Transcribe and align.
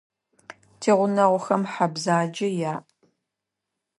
Тигъунэгъухэм 0.79 1.63
хьэ 1.71 1.85
бзэджэ 1.93 2.47
яӏ. 2.71 2.79